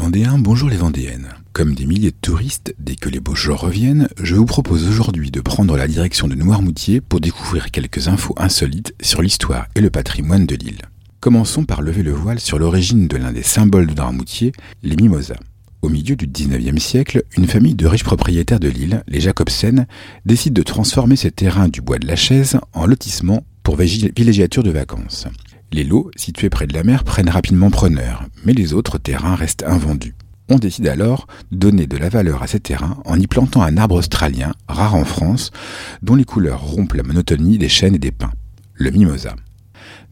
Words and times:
Vendéens, 0.00 0.38
bonjour 0.38 0.70
les 0.70 0.78
Vendéennes. 0.78 1.28
Comme 1.52 1.74
des 1.74 1.84
milliers 1.84 2.10
de 2.10 2.16
touristes, 2.22 2.74
dès 2.78 2.94
que 2.94 3.10
les 3.10 3.20
beaux 3.20 3.34
jours 3.34 3.60
reviennent, 3.60 4.08
je 4.18 4.34
vous 4.34 4.46
propose 4.46 4.88
aujourd'hui 4.88 5.30
de 5.30 5.42
prendre 5.42 5.76
la 5.76 5.86
direction 5.86 6.26
de 6.26 6.34
Noirmoutier 6.34 7.02
pour 7.02 7.20
découvrir 7.20 7.70
quelques 7.70 8.08
infos 8.08 8.34
insolites 8.38 8.94
sur 9.02 9.20
l'histoire 9.20 9.66
et 9.74 9.82
le 9.82 9.90
patrimoine 9.90 10.46
de 10.46 10.54
l'île. 10.54 10.80
Commençons 11.20 11.64
par 11.64 11.82
lever 11.82 12.02
le 12.02 12.12
voile 12.12 12.40
sur 12.40 12.58
l'origine 12.58 13.08
de 13.08 13.18
l'un 13.18 13.30
des 13.30 13.42
symboles 13.42 13.88
de 13.88 13.94
Noirmoutier, 13.94 14.52
les 14.82 14.96
mimosas. 14.96 15.38
Au 15.82 15.90
milieu 15.90 16.16
du 16.16 16.26
19e 16.26 16.78
siècle, 16.78 17.22
une 17.36 17.46
famille 17.46 17.74
de 17.74 17.86
riches 17.86 18.02
propriétaires 18.02 18.58
de 18.58 18.70
l'île, 18.70 19.04
les 19.06 19.20
Jacobsen, 19.20 19.86
décide 20.24 20.54
de 20.54 20.62
transformer 20.62 21.16
ces 21.16 21.30
terrains 21.30 21.68
du 21.68 21.82
bois 21.82 21.98
de 21.98 22.06
la 22.06 22.16
chaise 22.16 22.58
en 22.72 22.86
lotissement 22.86 23.44
pour 23.62 23.76
villégiature 23.76 24.62
de 24.62 24.70
vacances. 24.70 25.26
Les 25.72 25.84
lots, 25.84 26.10
situés 26.16 26.50
près 26.50 26.66
de 26.66 26.74
la 26.74 26.82
mer, 26.82 27.04
prennent 27.04 27.28
rapidement 27.28 27.70
preneur, 27.70 28.24
mais 28.44 28.52
les 28.52 28.74
autres 28.74 28.98
terrains 28.98 29.36
restent 29.36 29.62
invendus. 29.62 30.16
On 30.48 30.58
décide 30.58 30.88
alors 30.88 31.28
de 31.52 31.58
donner 31.58 31.86
de 31.86 31.96
la 31.96 32.08
valeur 32.08 32.42
à 32.42 32.48
ces 32.48 32.58
terrains 32.58 32.98
en 33.04 33.18
y 33.20 33.28
plantant 33.28 33.62
un 33.62 33.76
arbre 33.76 33.94
australien, 33.94 34.52
rare 34.66 34.96
en 34.96 35.04
France, 35.04 35.52
dont 36.02 36.16
les 36.16 36.24
couleurs 36.24 36.60
rompent 36.60 36.94
la 36.94 37.04
monotonie 37.04 37.56
des 37.56 37.68
chênes 37.68 37.94
et 37.94 38.00
des 38.00 38.10
pins, 38.10 38.32
le 38.74 38.90
mimosa. 38.90 39.36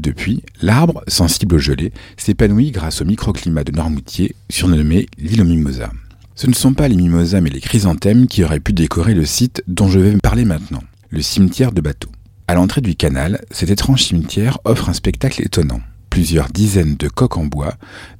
Depuis, 0.00 0.42
l'arbre, 0.60 1.04
sensible 1.06 1.54
au 1.54 1.58
gelé, 1.58 1.92
s'épanouit 2.16 2.72
grâce 2.72 3.00
au 3.00 3.04
microclimat 3.04 3.62
de 3.62 3.70
Noirmoutier, 3.70 4.34
surnommé 4.50 5.06
l'île 5.18 5.42
aux 5.42 5.44
mimosas. 5.44 5.92
Ce 6.34 6.48
ne 6.48 6.54
sont 6.54 6.74
pas 6.74 6.88
les 6.88 6.96
mimosas 6.96 7.40
mais 7.40 7.50
les 7.50 7.60
chrysanthèmes 7.60 8.26
qui 8.26 8.42
auraient 8.42 8.58
pu 8.58 8.72
décorer 8.72 9.14
le 9.14 9.24
site 9.24 9.62
dont 9.68 9.86
je 9.86 10.00
vais 10.00 10.16
parler 10.18 10.44
maintenant, 10.44 10.82
le 11.10 11.22
cimetière 11.22 11.70
de 11.70 11.80
bateaux. 11.80 12.10
À 12.46 12.54
l'entrée 12.54 12.82
du 12.82 12.94
canal, 12.94 13.42
cet 13.50 13.70
étrange 13.70 14.02
cimetière 14.02 14.58
offre 14.64 14.90
un 14.90 14.92
spectacle 14.92 15.40
étonnant. 15.42 15.80
Plusieurs 16.10 16.50
dizaines 16.50 16.96
de 16.96 17.08
coques 17.08 17.38
en 17.38 17.46
bois, 17.46 17.74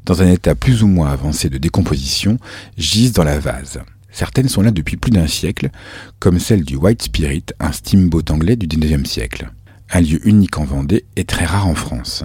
dans 0.07 0.23
un 0.23 0.31
état 0.31 0.55
plus 0.55 0.83
ou 0.83 0.87
moins 0.87 1.11
avancé 1.11 1.51
de 1.51 1.59
décomposition, 1.59 2.39
gisent 2.79 3.13
dans 3.13 3.23
la 3.23 3.39
vase. 3.39 3.81
Certaines 4.11 4.49
sont 4.49 4.63
là 4.63 4.71
depuis 4.71 4.97
plus 4.97 5.11
d'un 5.11 5.27
siècle, 5.27 5.69
comme 6.21 6.39
celle 6.39 6.65
du 6.65 6.77
White 6.77 7.03
Spirit, 7.03 7.45
un 7.61 7.73
steamboat 7.73 8.31
anglais 8.31 8.57
du 8.57 8.67
19e 8.67 9.05
siècle. 9.05 9.51
Un 9.91 10.01
lieu 10.01 10.27
unique 10.27 10.57
en 10.57 10.65
Vendée 10.65 11.05
et 11.17 11.25
très 11.25 11.45
rare 11.45 11.69
en 11.69 11.75
France. 11.75 12.25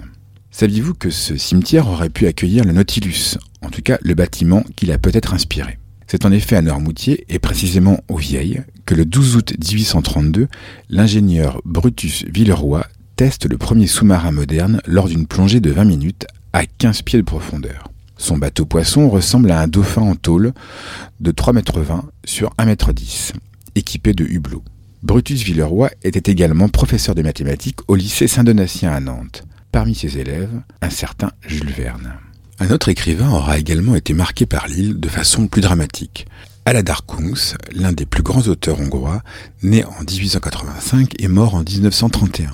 Saviez-vous 0.50 0.94
que 0.94 1.10
ce 1.10 1.36
cimetière 1.36 1.86
aurait 1.86 2.08
pu 2.08 2.26
accueillir 2.26 2.64
le 2.64 2.72
Nautilus, 2.72 3.36
en 3.60 3.68
tout 3.68 3.82
cas 3.82 3.98
le 4.00 4.14
bâtiment 4.14 4.64
qui 4.74 4.86
l'a 4.86 4.96
peut-être 4.96 5.34
inspiré? 5.34 5.78
C'est 6.06 6.24
en 6.24 6.32
effet 6.32 6.56
à 6.56 6.62
Noirmoutier, 6.62 7.24
et 7.28 7.38
précisément 7.38 8.00
au 8.08 8.16
Vieilles, 8.16 8.62
le 8.94 9.04
12 9.04 9.36
août 9.36 9.52
1832, 9.58 10.48
l'ingénieur 10.88 11.60
Brutus 11.64 12.24
Villeroy 12.24 12.84
teste 13.16 13.46
le 13.48 13.58
premier 13.58 13.86
sous-marin 13.86 14.32
moderne 14.32 14.80
lors 14.86 15.08
d'une 15.08 15.26
plongée 15.26 15.60
de 15.60 15.70
20 15.70 15.84
minutes 15.84 16.26
à 16.52 16.66
15 16.66 17.02
pieds 17.02 17.18
de 17.18 17.24
profondeur. 17.24 17.90
Son 18.16 18.36
bateau 18.36 18.66
poisson 18.66 19.08
ressemble 19.08 19.50
à 19.50 19.60
un 19.60 19.68
dauphin 19.68 20.02
en 20.02 20.14
tôle 20.14 20.52
de 21.20 21.32
3,20 21.32 21.58
m 21.58 22.02
sur 22.24 22.50
1,10 22.58 23.32
m, 23.32 23.40
équipé 23.74 24.12
de 24.12 24.24
hublots. 24.24 24.64
Brutus 25.02 25.42
Villeroy 25.42 25.90
était 26.02 26.30
également 26.30 26.68
professeur 26.68 27.14
de 27.14 27.22
mathématiques 27.22 27.80
au 27.88 27.94
lycée 27.94 28.28
Saint-Donatien 28.28 28.92
à 28.92 29.00
Nantes. 29.00 29.44
Parmi 29.72 29.94
ses 29.94 30.18
élèves, 30.18 30.60
un 30.82 30.90
certain 30.90 31.30
Jules 31.46 31.70
Verne. 31.70 32.14
Un 32.58 32.70
autre 32.70 32.90
écrivain 32.90 33.30
aura 33.30 33.58
également 33.58 33.94
été 33.94 34.12
marqué 34.12 34.44
par 34.44 34.68
l'île 34.68 35.00
de 35.00 35.08
façon 35.08 35.46
plus 35.46 35.62
dramatique. 35.62 36.26
Aladar 36.66 37.06
Kungs, 37.06 37.56
l'un 37.72 37.92
des 37.92 38.04
plus 38.04 38.22
grands 38.22 38.42
auteurs 38.42 38.80
hongrois, 38.80 39.22
né 39.62 39.84
en 39.84 40.02
1885 40.02 41.14
et 41.18 41.28
mort 41.28 41.54
en 41.54 41.62
1931. 41.62 42.50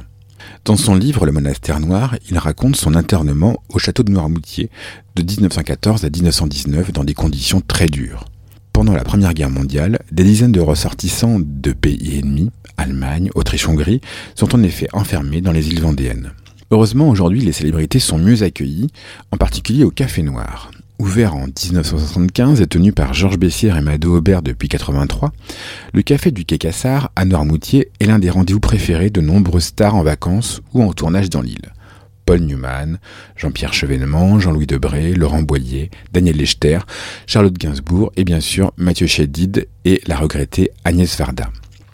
Dans 0.64 0.76
son 0.76 0.94
livre 0.94 1.26
Le 1.26 1.32
monastère 1.32 1.80
noir, 1.80 2.16
il 2.30 2.38
raconte 2.38 2.76
son 2.76 2.94
internement 2.94 3.62
au 3.68 3.78
château 3.78 4.04
de 4.04 4.12
Noirmoutier 4.12 4.70
de 5.16 5.22
1914 5.22 6.04
à 6.04 6.10
1919 6.10 6.92
dans 6.92 7.04
des 7.04 7.14
conditions 7.14 7.60
très 7.60 7.86
dures. 7.86 8.24
Pendant 8.72 8.94
la 8.94 9.04
Première 9.04 9.34
Guerre 9.34 9.50
mondiale, 9.50 9.98
des 10.12 10.24
dizaines 10.24 10.52
de 10.52 10.60
ressortissants 10.60 11.40
de 11.40 11.72
pays 11.72 12.18
ennemis, 12.18 12.50
Allemagne, 12.76 13.30
Autriche-Hongrie, 13.34 14.00
sont 14.34 14.54
en 14.54 14.62
effet 14.62 14.88
enfermés 14.92 15.40
dans 15.40 15.52
les 15.52 15.68
îles 15.68 15.80
vendéennes. 15.80 16.32
Heureusement, 16.70 17.08
aujourd'hui, 17.08 17.40
les 17.40 17.52
célébrités 17.52 18.00
sont 18.00 18.18
mieux 18.18 18.42
accueillies, 18.42 18.88
en 19.32 19.36
particulier 19.36 19.84
au 19.84 19.90
Café 19.90 20.22
Noir. 20.22 20.70
Ouvert 20.98 21.34
en 21.34 21.46
1975 21.46 22.62
et 22.62 22.66
tenu 22.66 22.90
par 22.90 23.12
Georges 23.12 23.38
Bessière 23.38 23.76
et 23.76 23.82
Mado 23.82 24.16
Aubert 24.16 24.40
depuis 24.40 24.68
83, 24.68 25.30
le 25.92 26.00
café 26.00 26.30
du 26.30 26.46
Quai 26.46 26.56
Cassard 26.56 27.10
à 27.16 27.26
Noirmoutier 27.26 27.90
est 28.00 28.06
l'un 28.06 28.18
des 28.18 28.30
rendez-vous 28.30 28.60
préférés 28.60 29.10
de 29.10 29.20
nombreuses 29.20 29.64
stars 29.64 29.94
en 29.94 30.02
vacances 30.02 30.62
ou 30.72 30.82
en 30.82 30.94
tournage 30.94 31.28
dans 31.28 31.42
l'île. 31.42 31.72
Paul 32.24 32.40
Newman, 32.40 32.98
Jean-Pierre 33.36 33.74
Chevènement, 33.74 34.40
Jean-Louis 34.40 34.66
Debré, 34.66 35.12
Laurent 35.12 35.42
Boyer, 35.42 35.90
Daniel 36.12 36.38
Lechter, 36.38 36.78
Charlotte 37.26 37.58
Gainsbourg 37.58 38.10
et 38.16 38.24
bien 38.24 38.40
sûr 38.40 38.72
Mathieu 38.78 39.06
Chédid 39.06 39.68
et 39.84 40.00
la 40.06 40.16
regrettée 40.16 40.70
Agnès 40.84 41.14
Varda. 41.18 41.50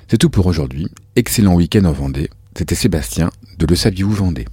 C'est 0.06 0.18
tout 0.18 0.30
pour 0.30 0.46
aujourd'hui. 0.46 0.86
Excellent 1.16 1.54
week-end 1.54 1.84
en 1.86 1.92
Vendée. 1.92 2.30
C'était 2.56 2.76
Sébastien 2.76 3.30
de 3.58 3.66
Le 3.66 3.74
Saviez-vous 3.74 4.12
Vendée. 4.12 4.46